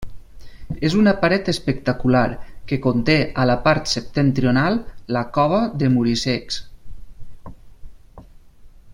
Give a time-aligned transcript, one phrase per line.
[0.87, 2.23] És una paret espectacular
[2.71, 4.79] que conté, a la part septentrional,
[5.17, 6.61] la Cova de Muricecs.